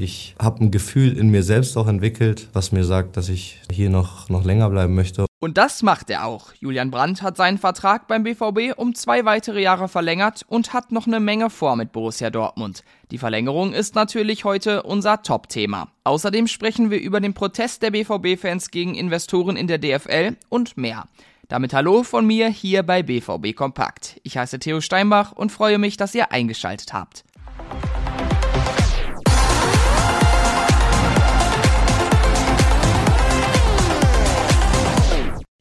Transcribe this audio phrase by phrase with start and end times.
[0.00, 3.90] Ich habe ein Gefühl in mir selbst auch entwickelt, was mir sagt, dass ich hier
[3.90, 5.26] noch, noch länger bleiben möchte.
[5.40, 6.54] Und das macht er auch.
[6.58, 11.06] Julian Brandt hat seinen Vertrag beim BVB um zwei weitere Jahre verlängert und hat noch
[11.06, 12.82] eine Menge vor mit Borussia Dortmund.
[13.10, 15.88] Die Verlängerung ist natürlich heute unser Top-Thema.
[16.04, 21.04] Außerdem sprechen wir über den Protest der BVB-Fans gegen Investoren in der DFL und mehr.
[21.48, 24.18] Damit hallo von mir hier bei BVB Kompakt.
[24.22, 27.24] Ich heiße Theo Steinbach und freue mich, dass ihr eingeschaltet habt.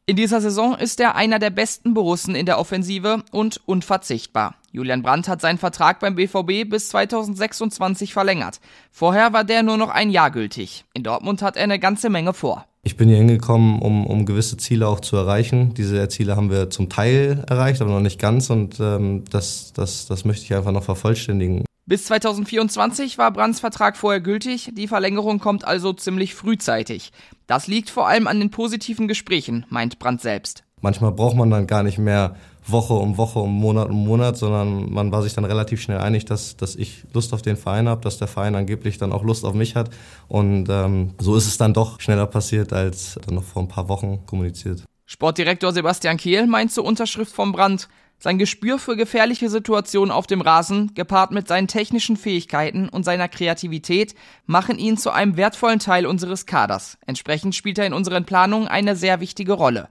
[0.09, 4.55] In dieser Saison ist er einer der besten Borussen in der Offensive und unverzichtbar.
[4.71, 8.59] Julian Brandt hat seinen Vertrag beim BVB bis 2026 verlängert.
[8.91, 10.83] Vorher war der nur noch ein Jahr gültig.
[10.95, 12.65] In Dortmund hat er eine ganze Menge vor.
[12.81, 15.75] Ich bin hier hingekommen, um, um gewisse Ziele auch zu erreichen.
[15.75, 20.07] Diese Ziele haben wir zum Teil erreicht, aber noch nicht ganz und ähm, das, das,
[20.07, 21.65] das möchte ich einfach noch vervollständigen.
[21.89, 27.11] Bis 2024 war Brands Vertrag vorher gültig, die Verlängerung kommt also ziemlich frühzeitig.
[27.47, 30.63] Das liegt vor allem an den positiven Gesprächen, meint Brandt selbst.
[30.81, 32.35] Manchmal braucht man dann gar nicht mehr
[32.67, 36.25] Woche um Woche, um Monat um Monat, sondern man war sich dann relativ schnell einig,
[36.25, 39.43] dass, dass ich Lust auf den Verein habe, dass der Verein angeblich dann auch Lust
[39.43, 39.89] auf mich hat.
[40.27, 43.89] Und ähm, so ist es dann doch schneller passiert, als dann noch vor ein paar
[43.89, 44.83] Wochen kommuniziert.
[45.11, 50.39] Sportdirektor Sebastian Kehl meint zur Unterschrift vom Brand, sein Gespür für gefährliche Situationen auf dem
[50.39, 54.13] Rasen, gepaart mit seinen technischen Fähigkeiten und seiner Kreativität,
[54.45, 56.99] machen ihn zu einem wertvollen Teil unseres Kaders.
[57.07, 59.89] Entsprechend spielt er in unseren Planungen eine sehr wichtige Rolle.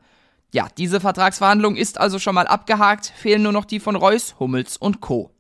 [0.53, 4.77] Ja, diese Vertragsverhandlung ist also schon mal abgehakt, fehlen nur noch die von Reus, Hummels
[4.77, 5.33] und Co.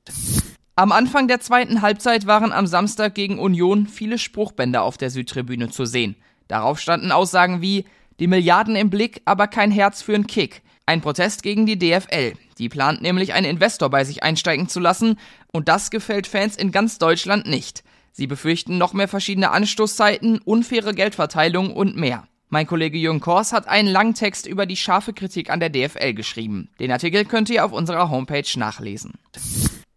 [0.74, 5.70] Am Anfang der zweiten Halbzeit waren am Samstag gegen Union viele Spruchbänder auf der Südtribüne
[5.70, 6.16] zu sehen.
[6.48, 7.84] Darauf standen Aussagen wie
[8.18, 10.62] die Milliarden im Blick, aber kein Herz für einen Kick.
[10.86, 12.32] Ein Protest gegen die DFL.
[12.58, 15.18] Die plant nämlich einen Investor bei sich einsteigen zu lassen
[15.52, 17.84] und das gefällt Fans in ganz Deutschland nicht.
[18.12, 22.26] Sie befürchten noch mehr verschiedene Anstoßzeiten, unfaire Geldverteilung und mehr.
[22.48, 26.14] Mein Kollege Jürgen Kors hat einen langen Text über die scharfe Kritik an der DFL
[26.14, 26.70] geschrieben.
[26.80, 29.12] Den Artikel könnt ihr auf unserer Homepage nachlesen.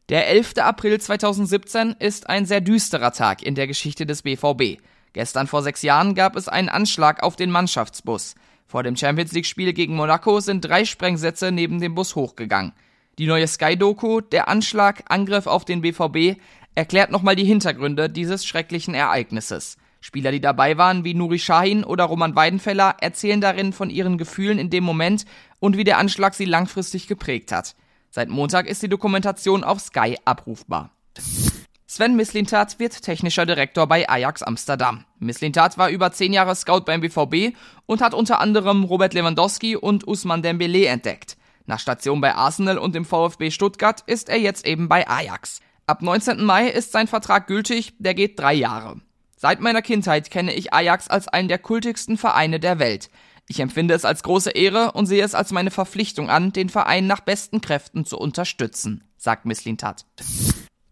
[0.09, 0.57] Der 11.
[0.57, 4.81] April 2017 ist ein sehr düsterer Tag in der Geschichte des BVB.
[5.13, 8.35] Gestern vor sechs Jahren gab es einen Anschlag auf den Mannschaftsbus.
[8.65, 12.73] Vor dem Champions League-Spiel gegen Monaco sind drei Sprengsätze neben dem Bus hochgegangen.
[13.19, 16.39] Die neue Sky-Doku, der Anschlag, Angriff auf den BVB,
[16.75, 19.77] erklärt nochmal die Hintergründe dieses schrecklichen Ereignisses.
[19.99, 24.57] Spieler, die dabei waren, wie Nuri Shahin oder Roman Weidenfeller, erzählen darin von ihren Gefühlen
[24.57, 25.25] in dem Moment
[25.59, 27.75] und wie der Anschlag sie langfristig geprägt hat.
[28.09, 30.91] Seit Montag ist die Dokumentation auf Sky abrufbar.
[31.93, 35.03] Sven Mislintat wird technischer Direktor bei Ajax Amsterdam.
[35.19, 37.53] Mislintat war über zehn Jahre Scout beim BVB
[37.85, 41.35] und hat unter anderem Robert Lewandowski und Usman Dembele entdeckt.
[41.65, 45.59] Nach Station bei Arsenal und dem VfB Stuttgart ist er jetzt eben bei Ajax.
[45.85, 46.41] Ab 19.
[46.45, 49.01] Mai ist sein Vertrag gültig, der geht drei Jahre.
[49.35, 53.09] Seit meiner Kindheit kenne ich Ajax als einen der kultigsten Vereine der Welt.
[53.49, 57.05] Ich empfinde es als große Ehre und sehe es als meine Verpflichtung an, den Verein
[57.05, 60.05] nach besten Kräften zu unterstützen, sagt Mislintat.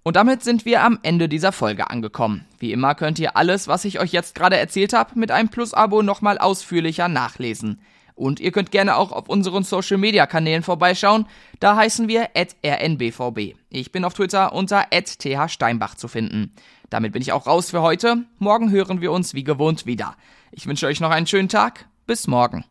[0.04, 2.46] Und damit sind wir am Ende dieser Folge angekommen.
[2.58, 6.02] Wie immer könnt ihr alles, was ich euch jetzt gerade erzählt habe, mit einem Plus-Abo
[6.02, 7.82] nochmal ausführlicher nachlesen.
[8.16, 11.26] Und ihr könnt gerne auch auf unseren Social Media Kanälen vorbeischauen.
[11.62, 13.56] Da heißen wir rnbvb.
[13.70, 16.54] Ich bin auf Twitter unter thsteinbach zu finden.
[16.90, 18.26] Damit bin ich auch raus für heute.
[18.38, 20.16] Morgen hören wir uns wie gewohnt wieder.
[20.52, 21.86] Ich wünsche euch noch einen schönen Tag.
[22.08, 22.66] Bis morgen.